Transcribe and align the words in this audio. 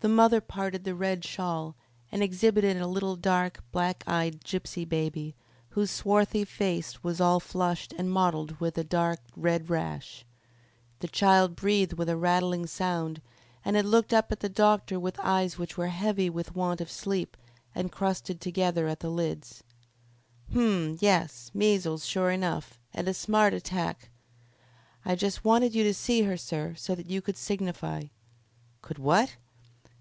The 0.00 0.08
mother 0.08 0.40
parted 0.40 0.84
the 0.84 0.94
red 0.94 1.24
shawl, 1.24 1.74
and 2.12 2.22
exhibited 2.22 2.76
a 2.76 2.86
little 2.86 3.16
dark, 3.16 3.64
black 3.72 4.04
eyed 4.06 4.44
gypsy 4.44 4.88
baby, 4.88 5.34
whose 5.70 5.90
swarthy 5.90 6.44
face 6.44 7.02
was 7.02 7.20
all 7.20 7.40
flushed 7.40 7.92
and 7.98 8.08
mottled 8.08 8.60
with 8.60 8.78
a 8.78 8.84
dark 8.84 9.18
red 9.34 9.68
rash. 9.68 10.24
The 11.00 11.08
child 11.08 11.56
breathed 11.56 11.94
with 11.94 12.08
a 12.08 12.16
rattling 12.16 12.68
sound, 12.68 13.20
and 13.64 13.76
it 13.76 13.84
looked 13.84 14.14
up 14.14 14.30
at 14.30 14.38
the 14.38 14.48
doctor 14.48 15.00
with 15.00 15.18
eyes 15.18 15.58
which 15.58 15.76
were 15.76 15.88
heavy 15.88 16.30
with 16.30 16.54
want 16.54 16.80
of 16.80 16.92
sleep 16.92 17.36
and 17.74 17.90
crusted 17.90 18.40
together 18.40 18.86
at 18.86 19.00
the 19.00 19.10
lids. 19.10 19.64
"Hum! 20.52 20.96
Yes. 21.00 21.50
Measles, 21.52 22.06
sure 22.06 22.30
enough 22.30 22.78
and 22.94 23.08
a 23.08 23.14
smart 23.14 23.52
attack." 23.52 24.10
"I 25.04 25.16
just 25.16 25.44
wanted 25.44 25.74
you 25.74 25.82
to 25.82 25.92
see 25.92 26.22
her, 26.22 26.36
sir, 26.36 26.76
so 26.76 26.94
that 26.94 27.10
you 27.10 27.20
could 27.20 27.36
signify." 27.36 28.04
"Could 28.80 29.00
what?" 29.00 29.34